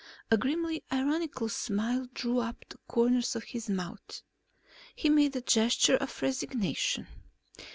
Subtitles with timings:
[0.31, 4.23] A grimly ironical smile drew up the corners of his mouth.
[4.95, 7.05] He made a gesture of resignation.